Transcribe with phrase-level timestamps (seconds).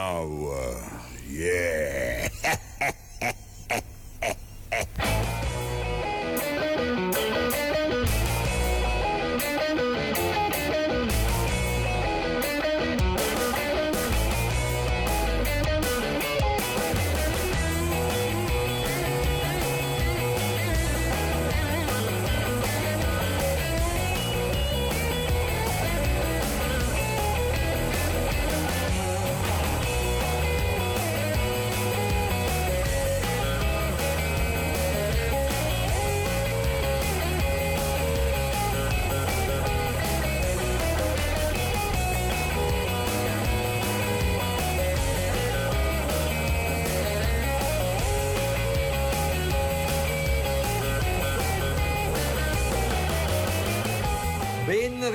[0.00, 0.39] now.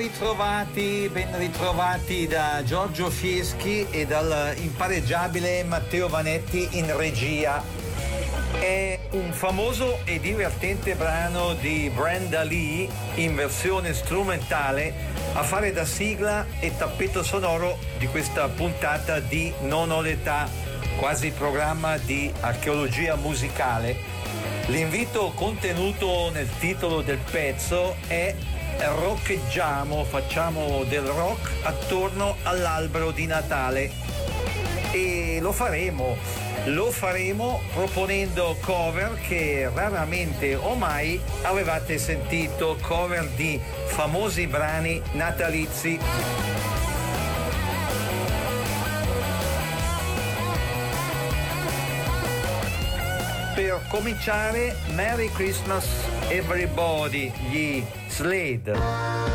[0.06, 7.60] Ritrovati, ben ritrovati da Giorgio Fieschi e dal impareggiabile Matteo Vanetti in regia.
[8.60, 14.94] È un famoso e divertente brano di Brenda Lee in versione strumentale
[15.32, 20.48] a fare da sigla e tappeto sonoro di questa puntata di Non ho l'età,
[20.98, 23.96] quasi programma di archeologia musicale.
[24.66, 28.34] L'invito contenuto nel titolo del pezzo è
[28.78, 33.90] roccheggiamo, facciamo del rock attorno all'albero di Natale
[34.92, 36.16] e lo faremo,
[36.66, 46.75] lo faremo proponendo cover che raramente o mai avevate sentito, cover di famosi brani natalizi.
[53.56, 55.86] Per cominciare, Merry Christmas
[56.28, 59.25] Everybody, gli Slade.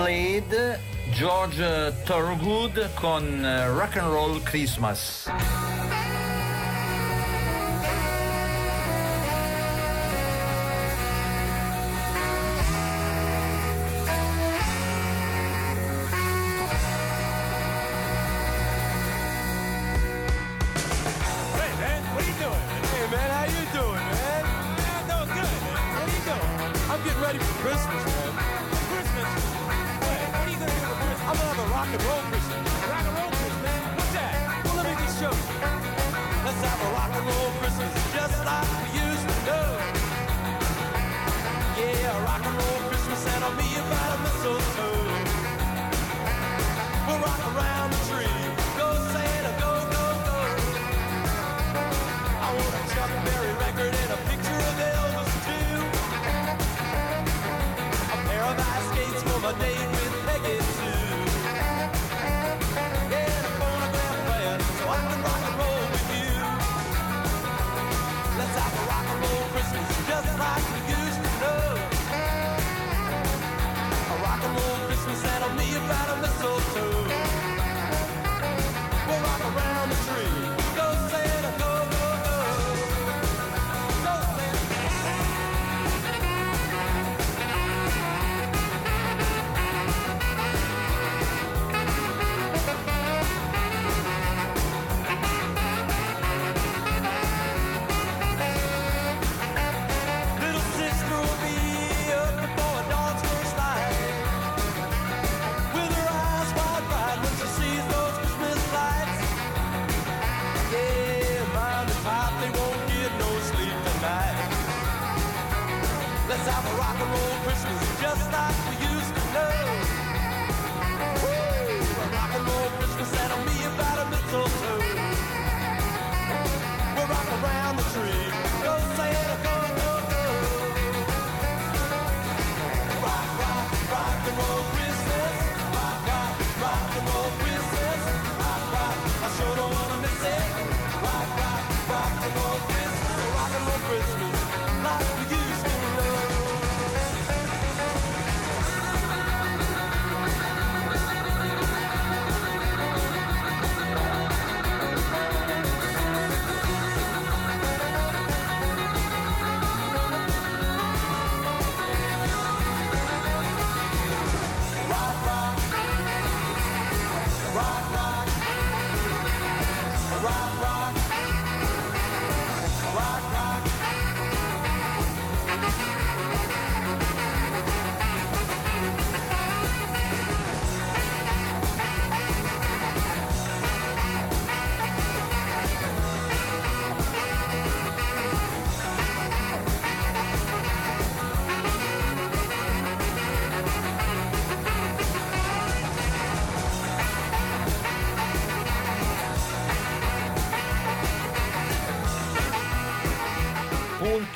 [0.00, 0.80] Blade,
[1.12, 5.28] George Thorogood con eh, Rock and Roll Christmas.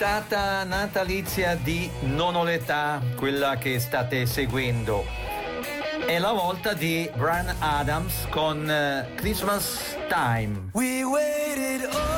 [0.04, 5.02] puntata natalizia di Non ho l'età, quella che state seguendo.
[6.04, 10.68] È la volta di Bran Adams con eh, Christmas Time.
[10.72, 12.13] We waited all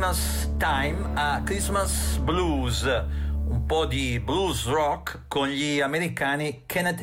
[0.00, 7.02] Christmas Time a Christmas Blues, un po' di blues rock con gli americani Kenneth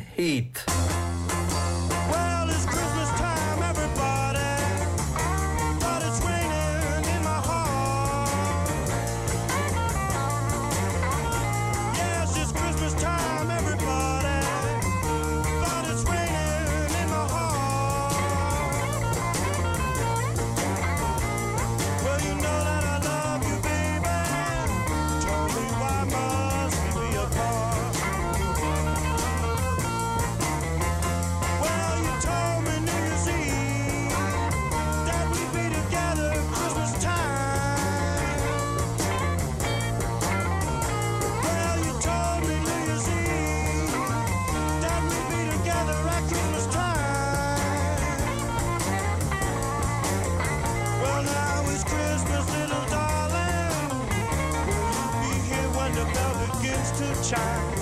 [57.29, 57.76] child.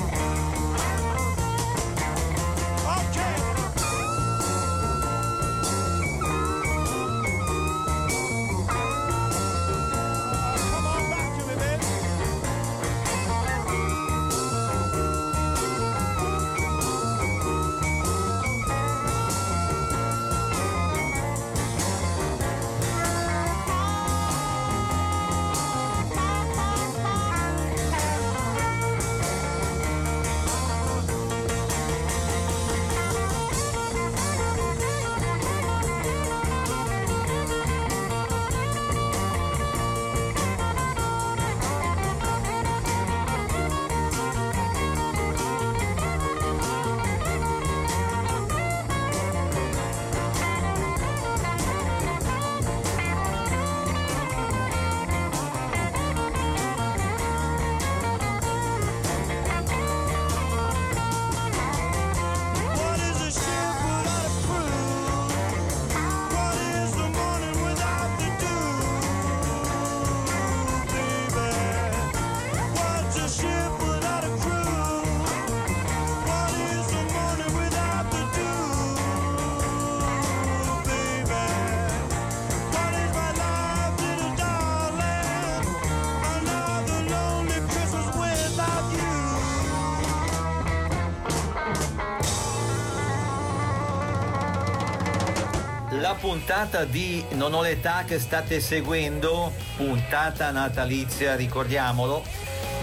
[96.25, 102.24] Puntata di Non ho l'età che state seguendo, puntata natalizia, ricordiamolo,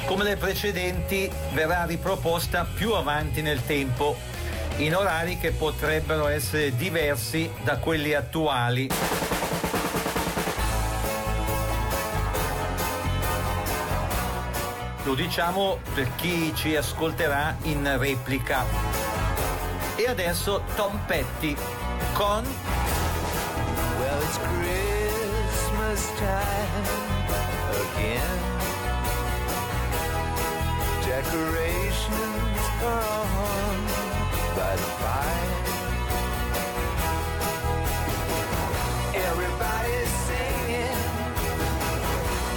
[0.05, 4.17] come le precedenti verrà riproposta più avanti nel tempo,
[4.77, 8.89] in orari che potrebbero essere diversi da quelli attuali.
[15.03, 18.65] Lo diciamo per chi ci ascolterà in replica.
[19.97, 21.57] E adesso Tom Petty
[22.13, 22.45] con
[24.35, 26.85] it's Christmas time
[27.83, 28.39] again.
[31.05, 33.79] Decorations are on
[34.57, 35.59] by the fire.
[39.15, 41.03] Everybody's singing,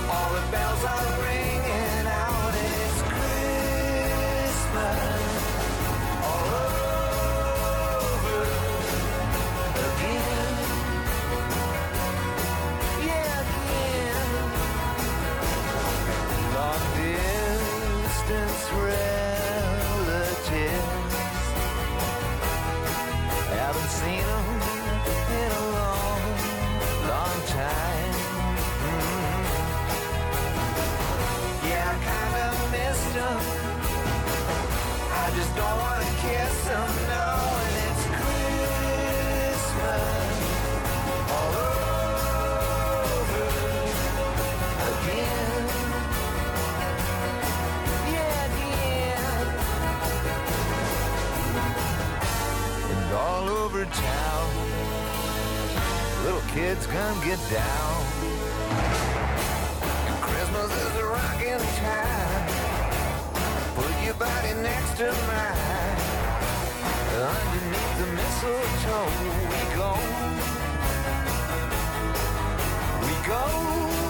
[0.10, 1.55] all the bells are ringing.
[33.28, 33.32] I
[35.36, 39.60] just don't wanna kiss and it's Christmas
[41.34, 41.54] all
[43.18, 43.50] over
[44.92, 45.64] again.
[48.14, 49.46] Yeah, again.
[52.92, 54.50] And all over town,
[56.26, 58.06] little kids come get down.
[60.22, 62.05] Christmas is a rockin' time.
[64.26, 65.98] Body next to mine.
[67.30, 69.10] Underneath the mistletoe,
[69.52, 69.92] we go.
[73.06, 74.05] We go.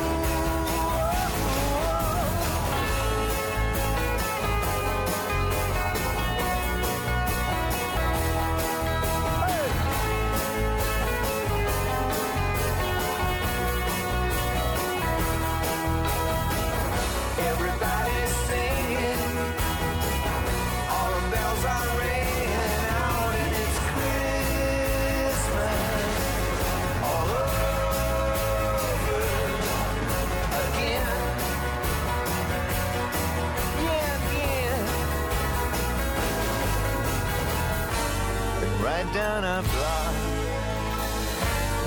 [39.16, 40.16] Down a block.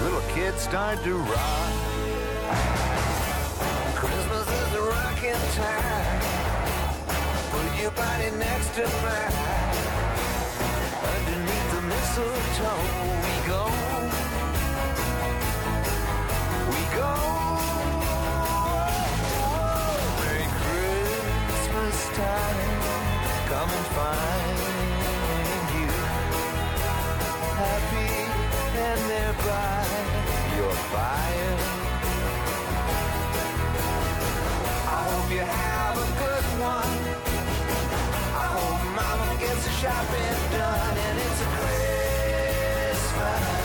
[0.02, 1.72] Little kids start to rock.
[3.96, 6.20] Christmas is a rocking time.
[7.50, 9.34] Put your body next to mine.
[11.14, 12.84] Underneath the mistletoe
[13.24, 13.62] we go.
[16.72, 17.12] We go.
[20.16, 22.58] Merry Christmas time.
[23.50, 24.67] Come and find
[29.46, 31.56] and thereby your fire.
[34.72, 36.98] I hope you have a good one.
[38.34, 41.48] I hope mama gets the shopping done and it's a
[42.88, 43.57] Christmas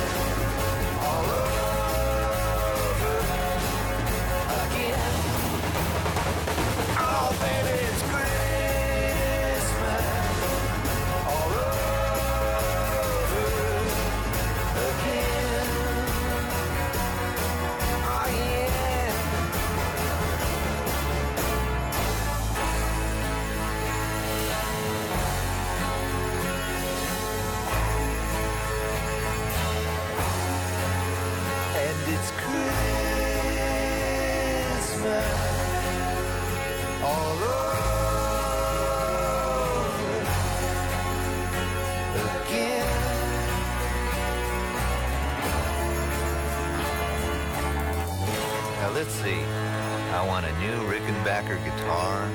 [51.84, 52.30] guitar,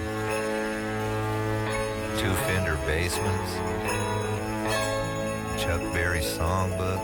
[2.16, 3.52] two Fender Basements,
[5.56, 6.98] Chuck Berry songbook.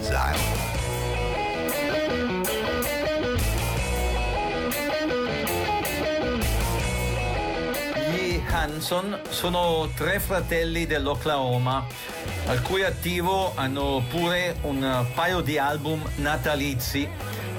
[0.00, 0.74] Xylophone.
[8.12, 11.84] Gli Hanson sono tre fratelli dell'Oklahoma,
[12.46, 17.08] al cui attivo hanno pure un paio di album natalizi.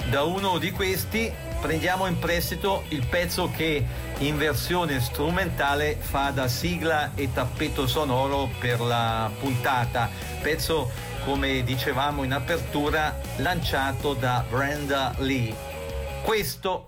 [0.08, 3.84] Da uno di questi prendiamo in prestito il pezzo che
[4.18, 10.08] in versione strumentale fa da sigla e tappeto sonoro per la puntata.
[10.40, 10.90] Pezzo,
[11.24, 15.54] come dicevamo in apertura, lanciato da Brenda Lee.
[16.22, 16.84] Questo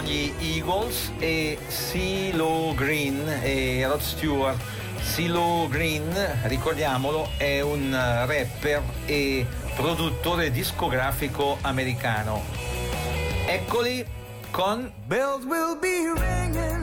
[0.00, 4.58] con gli Eagles e CeeLo Green e Rod Stewart
[5.14, 6.10] CeeLo Green,
[6.44, 12.42] ricordiamolo, è un rapper e produttore discografico americano.
[13.46, 14.04] Eccoli
[14.50, 16.79] con Bells will be ringing.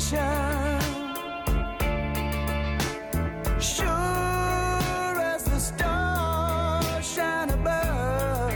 [0.00, 0.14] Sure
[5.20, 8.54] as the stars shine above.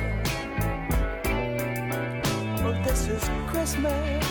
[2.63, 4.25] Well, this is Christmas.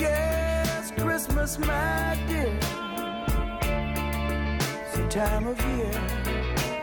[0.00, 2.58] Yes, Christmas, my dear.
[4.94, 5.92] The time of year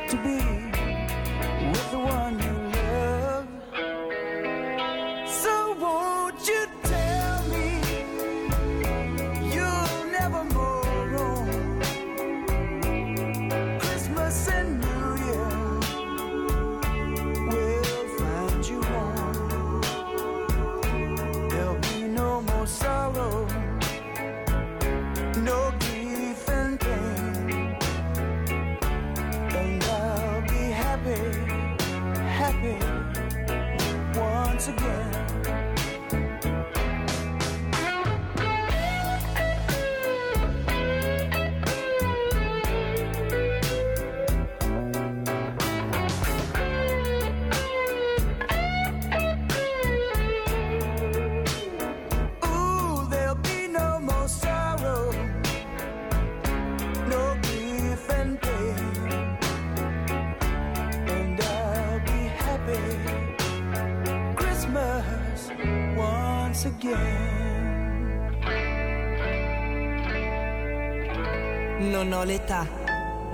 [0.10, 0.38] to be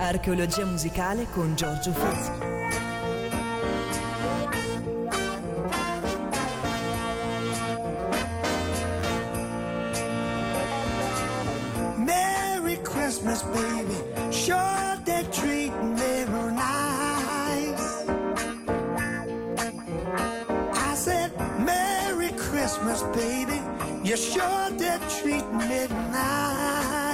[0.08, 1.92] Archeologia musicale con Giorgio.
[11.98, 13.98] Merry Christmas, baby.
[14.30, 18.06] Sure they're treating me real nice.
[20.72, 23.60] I said, Merry Christmas, baby.
[24.02, 27.07] You sure they're treating me nice.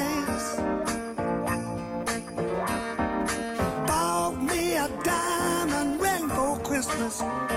[7.20, 7.53] house.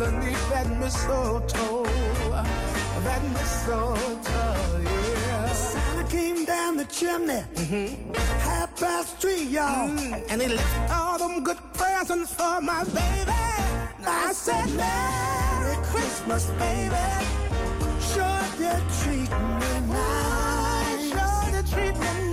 [0.00, 1.84] Underneath that mistletoe.
[3.04, 5.52] That mistletoe, yeah.
[5.52, 7.42] Santa came down the chimney.
[7.54, 8.14] Mm-hmm.
[8.40, 9.88] Half past three, y'all.
[9.88, 10.24] Mm.
[10.30, 13.32] And he left all them good presents for my baby.
[14.06, 17.06] I said, Merry Christmas, baby.
[18.10, 19.30] Sure you treat
[19.60, 21.08] me nice.
[21.12, 22.27] Sure you treat me nice.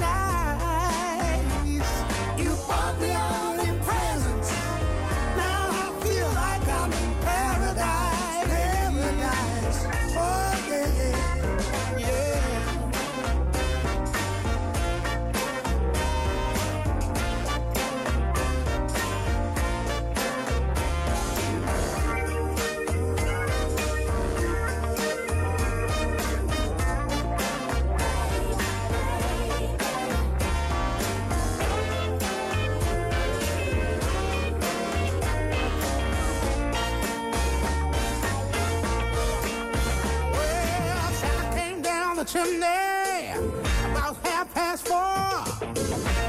[42.54, 43.50] him
[43.92, 45.66] about half past four.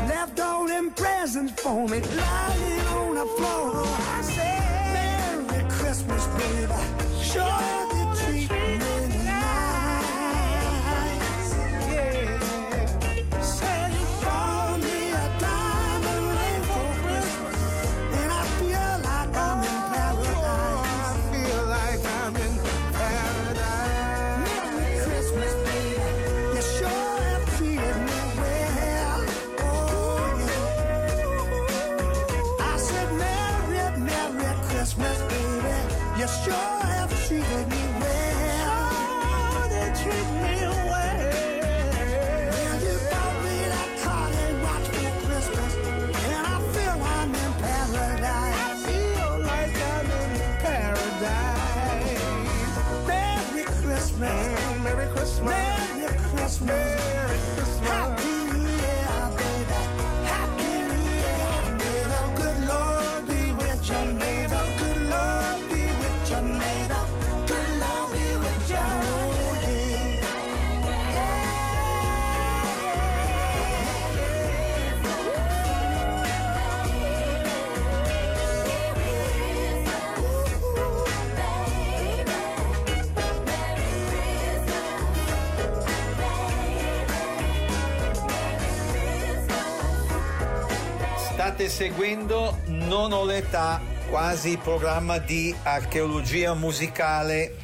[0.09, 3.85] Left all them presents for me, lying on the floor.
[3.85, 6.75] I said, Merry Christmas, baby.
[7.23, 7.96] Sure.
[91.67, 97.55] state seguendo Non ho l'età, quasi programma di archeologia musicale,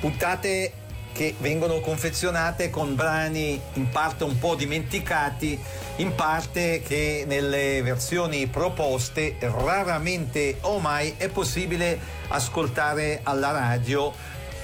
[0.00, 0.72] puntate
[1.12, 5.58] che vengono confezionate con brani in parte un po' dimenticati,
[5.96, 14.12] in parte che nelle versioni proposte raramente o mai è possibile ascoltare alla radio,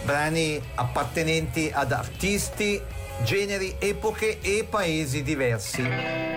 [0.04, 2.80] brani appartenenti ad artisti,
[3.22, 6.29] generi, epoche e paesi diversi.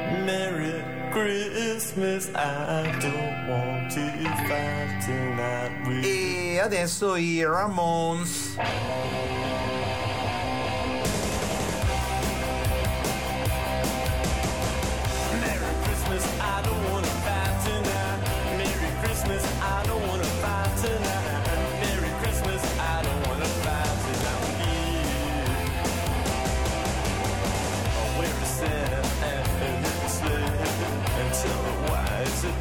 [1.14, 4.02] Christmas I don't want to
[4.50, 8.58] fight tonight with E adesso i Ramones.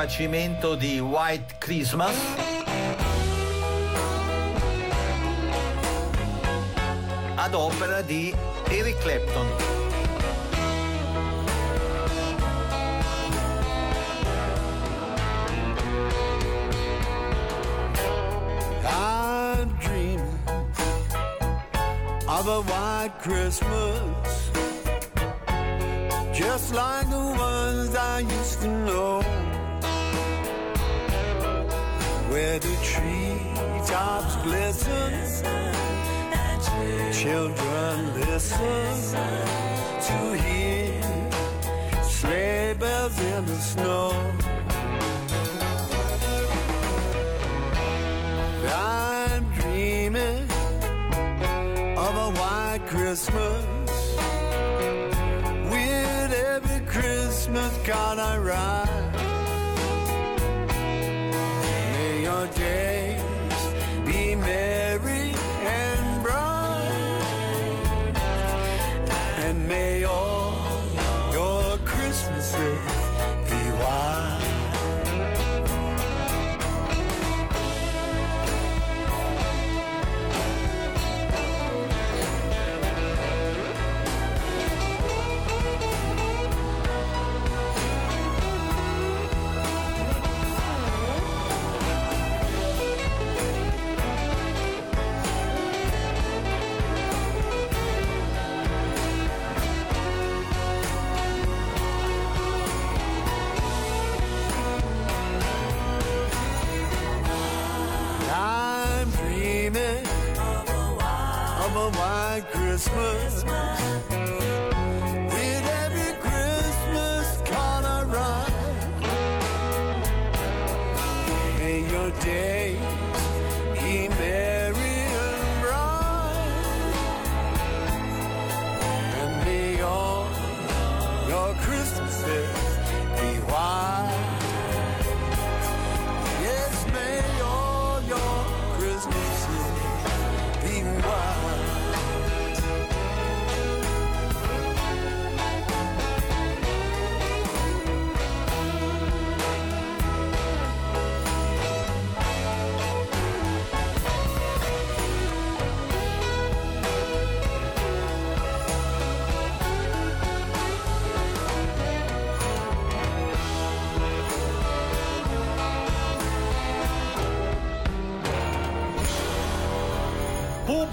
[0.00, 2.16] rifacimento di White Christmas.
[7.34, 8.34] ad opera di
[8.68, 9.46] Eric Clapton.
[22.26, 24.39] of a white Christmas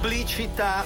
[0.07, 0.85] Pubblicità.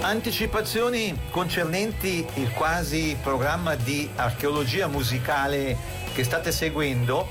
[0.00, 5.76] Anticipazioni concernenti il quasi programma di archeologia musicale
[6.12, 7.28] che state seguendo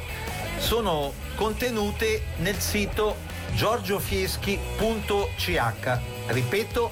[0.60, 3.18] sono contenute nel sito
[3.54, 6.00] giorgiofieschi.ch.
[6.28, 6.92] Ripeto,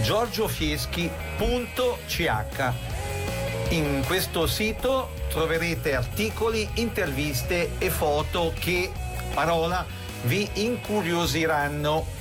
[0.00, 2.72] giorgiofieschi.ch.
[3.72, 8.90] In questo sito troverete articoli, interviste e foto che,
[9.34, 9.84] parola,
[10.22, 12.11] vi incuriosiranno.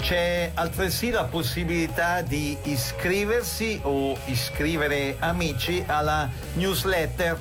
[0.00, 7.38] C'è altresì la possibilità di iscriversi o iscrivere amici alla newsletter.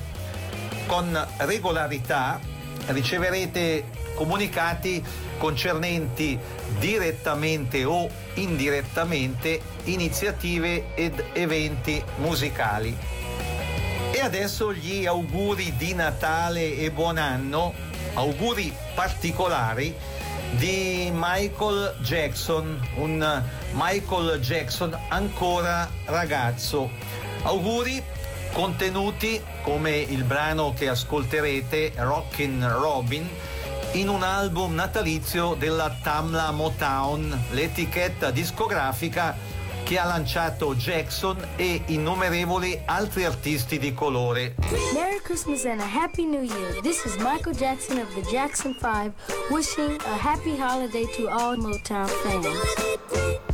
[0.86, 2.40] Con regolarità
[2.88, 3.86] riceverete
[4.16, 5.04] comunicati
[5.38, 6.38] concernenti
[6.80, 12.98] direttamente o indirettamente iniziative ed eventi musicali.
[14.12, 17.74] E adesso gli auguri di Natale e buon anno,
[18.16, 19.96] auguri particolari
[20.56, 23.44] di Michael Jackson, un
[23.74, 26.90] Michael Jackson ancora ragazzo.
[27.44, 28.04] Auguri
[28.52, 33.30] contenuti come il brano che ascolterete, Rockin' Robin,
[33.94, 39.36] in un album natalizio della Tamla Motown, l'etichetta discografica
[39.88, 44.54] che ha lanciato Jackson e innumerevoli altri artisti di colore.
[44.94, 46.82] Merry Christmas and a Happy New Year.
[46.82, 49.14] This is Michael Jackson of the Jackson 5
[49.50, 53.47] wishing a happy holiday to all Motown fans.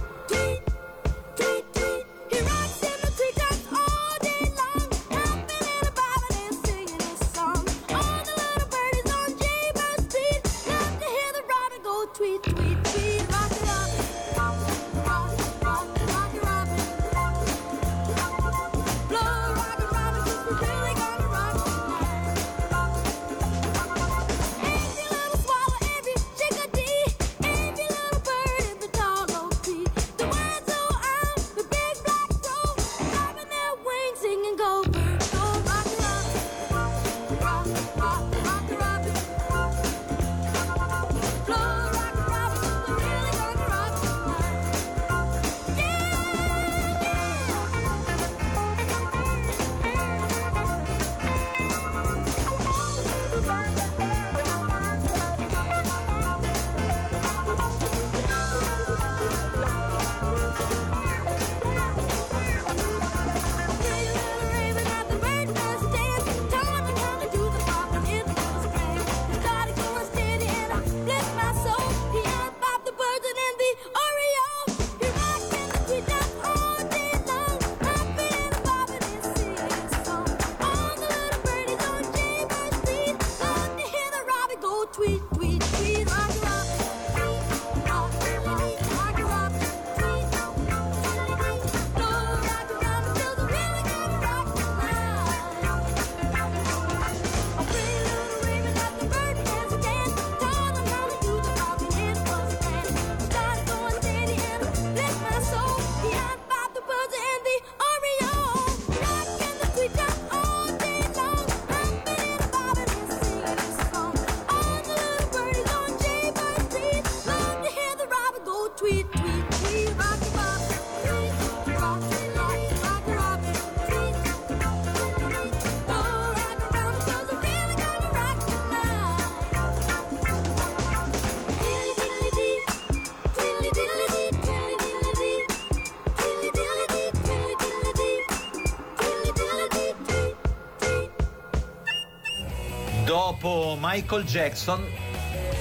[143.44, 144.82] dopo Michael Jackson,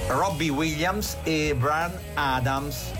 [0.07, 2.93] Robbie Williams e Brian Adams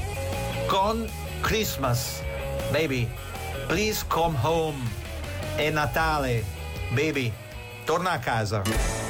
[0.68, 1.08] con
[1.40, 2.22] Christmas,
[2.70, 3.10] baby,
[3.68, 4.78] please come home.
[5.56, 6.44] È Natale,
[6.94, 7.32] baby,
[7.86, 9.03] torna a casa.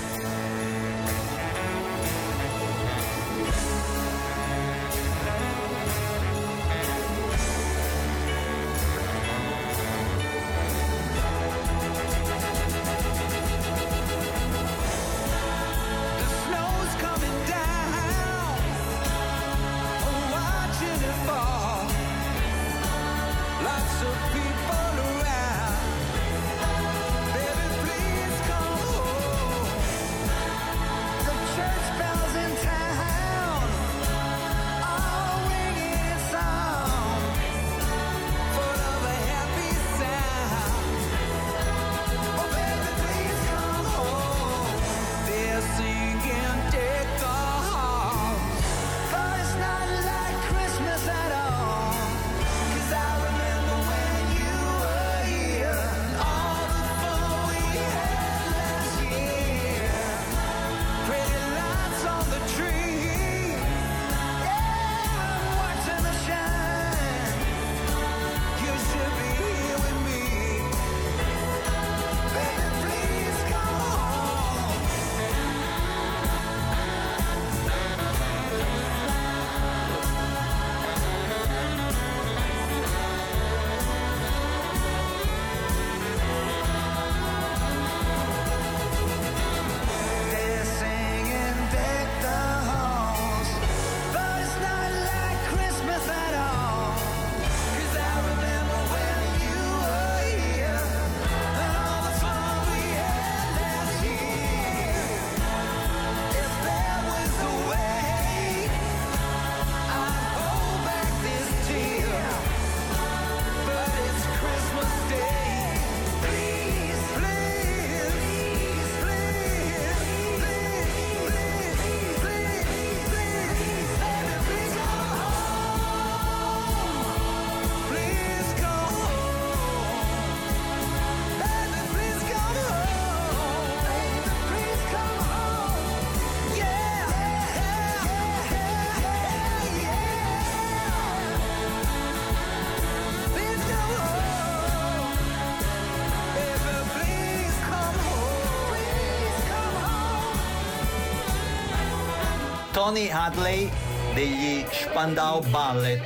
[152.94, 153.72] Johnny Hadley
[154.14, 156.00] degli Spandau Ballet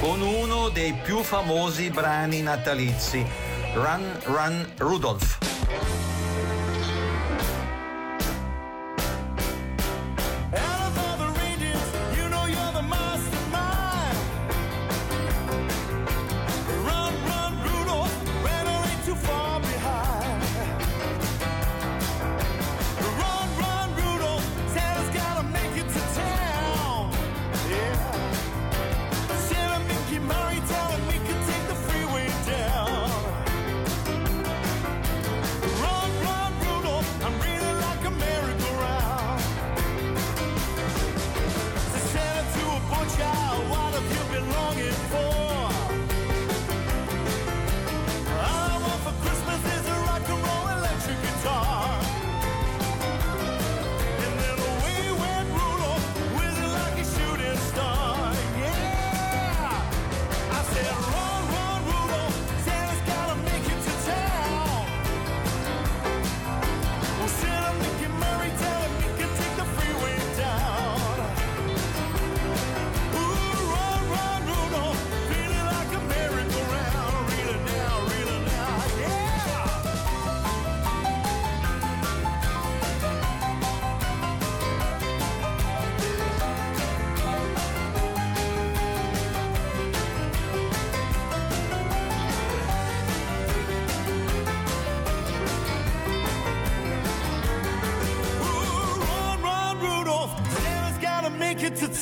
[0.00, 3.24] con uno dei più famosi brani natalizi,
[3.74, 5.41] Run Run Rudolph.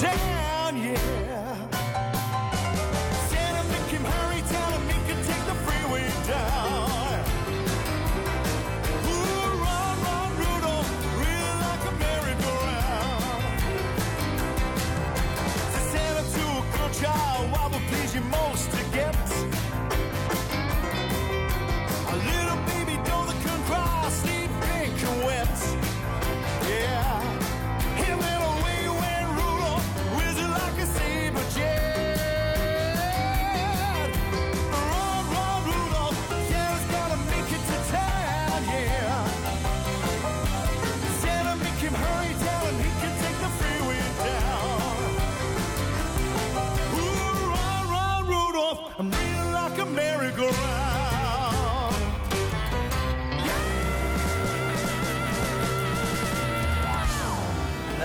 [0.00, 0.49] pretend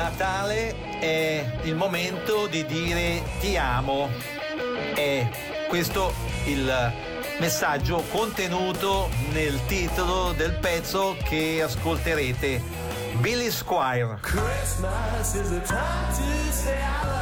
[0.06, 4.08] Natale è il momento di dire ti amo.
[4.94, 5.28] È
[5.68, 6.14] questo
[6.46, 6.94] il
[7.40, 12.62] messaggio contenuto nel titolo del pezzo che ascolterete.
[13.14, 14.20] Billy Squire.
[14.22, 17.15] Christmas is a time to say I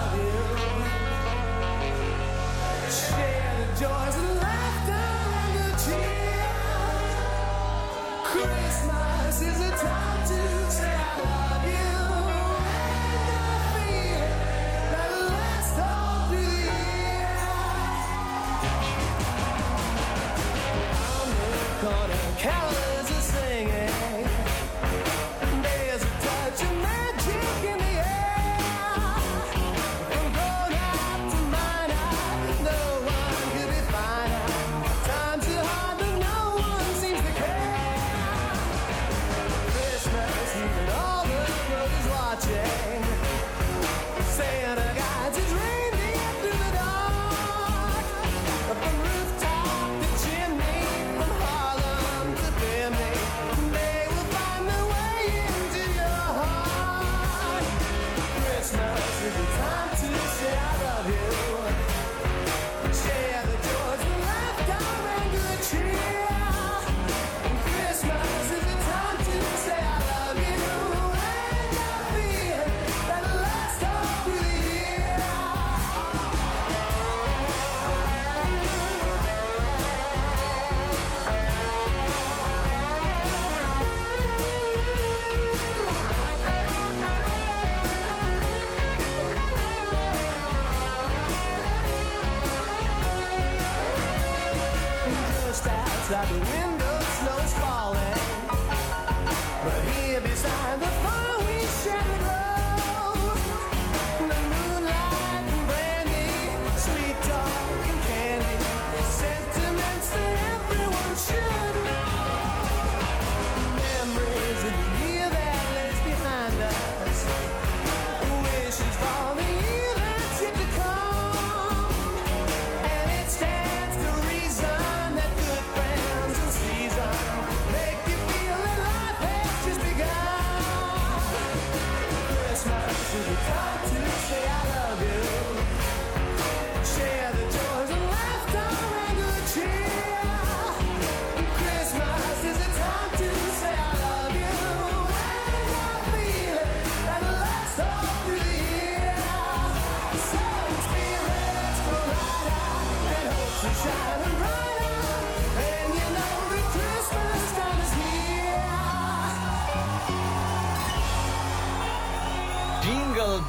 [96.03, 98.12] outside the window, snow's falling.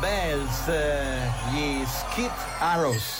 [0.04, 0.74] bells, uh,
[1.50, 2.30] gli Skid
[2.60, 3.13] Arrows.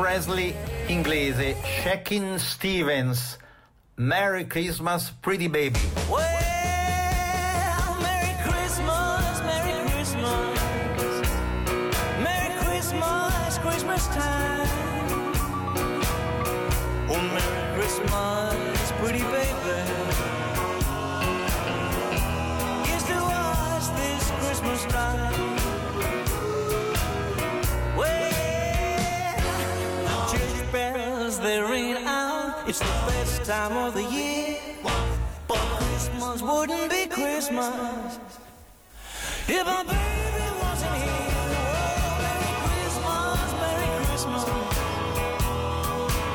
[0.00, 0.56] Presley
[0.88, 3.36] inglese, Shakin Stevens.
[3.98, 5.78] Merry Christmas, Pretty Baby.
[37.70, 38.38] Christmas
[39.48, 41.10] if my baby wasn't here.
[41.58, 44.44] Oh, Merry Christmas, Merry Christmas.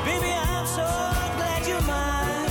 [0.04, 0.86] Baby, I'm so
[1.36, 2.50] glad you're mine.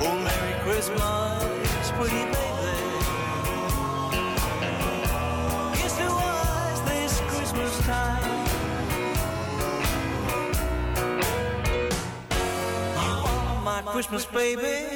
[0.00, 2.74] Oh, Merry Christmas, pretty baby.
[5.78, 8.46] Here's to us this Christmas time.
[12.96, 14.93] Are my Christmas baby.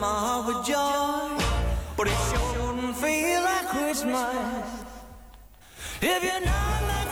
[0.00, 1.42] My heart with joy,
[1.96, 4.84] but it sure wouldn't feel like Christmas.
[6.02, 7.04] If you're not my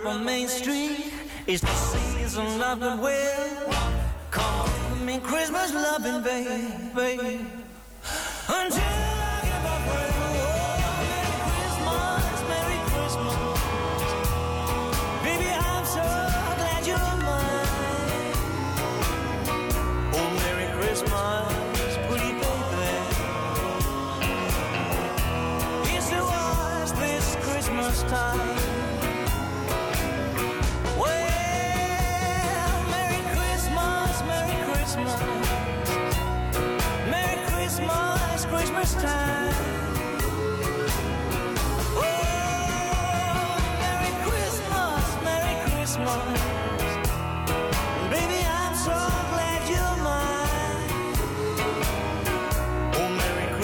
[0.00, 1.12] up on Main Street.
[1.46, 3.74] It's the season of goodwill.
[4.30, 7.40] Come give me Christmas loving, baby.
[8.48, 9.20] Until I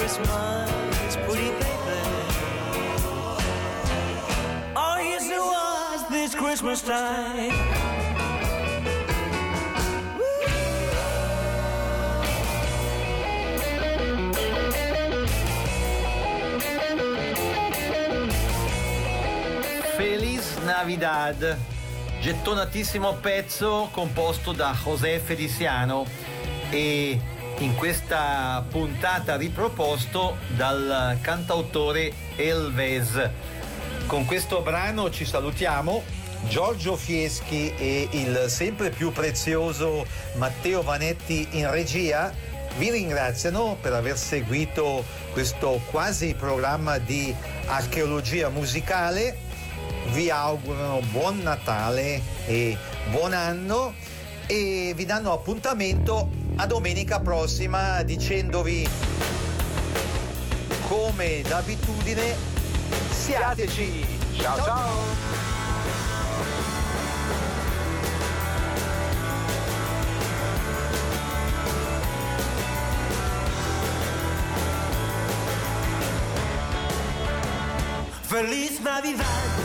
[0.07, 1.67] Christmas, pretty baby.
[4.73, 7.76] Oh, yes it was this Christmas time.
[20.77, 21.57] Navidad,
[22.21, 26.05] gettonatissimo pezzo composto da José Feliciano
[26.69, 27.19] e
[27.57, 33.27] in questa puntata riproposto dal cantautore Elves.
[34.05, 36.03] Con questo brano ci salutiamo.
[36.47, 40.05] Giorgio Fieschi e il sempre più prezioso
[40.35, 42.31] Matteo Vanetti in regia
[42.77, 45.03] vi ringraziano per aver seguito
[45.33, 47.33] questo quasi programma di
[47.65, 49.46] archeologia musicale
[50.11, 52.77] vi augurano buon Natale e
[53.11, 53.93] buon anno
[54.45, 58.87] e vi danno appuntamento a domenica prossima dicendovi
[60.87, 62.35] come d'abitudine
[63.11, 64.05] siateci
[64.37, 65.47] ciao ciao
[78.27, 79.56] Feliz Navidad.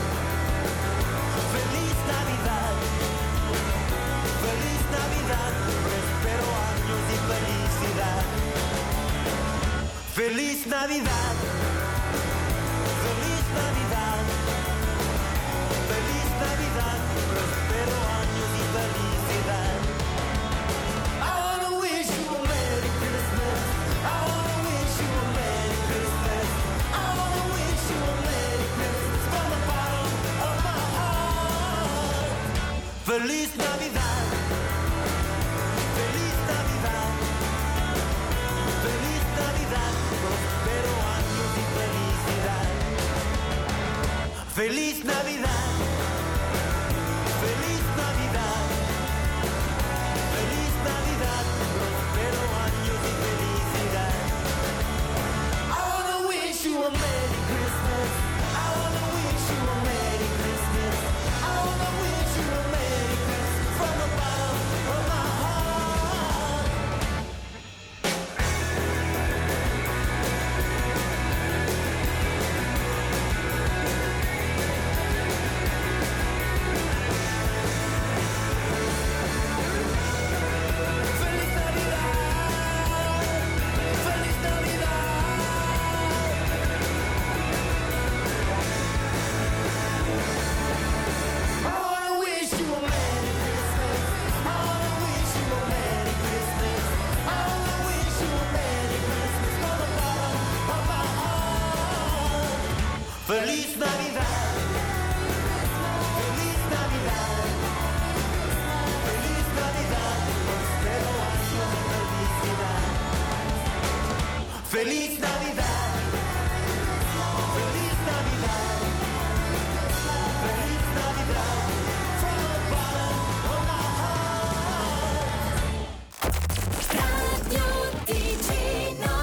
[10.22, 11.34] Feliz Navidad.
[13.02, 14.24] Feliz Navidad.
[15.90, 17.00] Feliz Navidad.
[17.32, 17.98] Prospero
[18.38, 19.80] y felicidad.
[21.18, 23.60] I wanna wish you a Merry Christmas.
[24.06, 26.46] I wanna wish you a Merry Christmas.
[26.94, 30.10] I wanna wish you a Merry Christmas from the bottom
[30.46, 32.30] of my heart.
[33.08, 34.11] Feliz Navidad.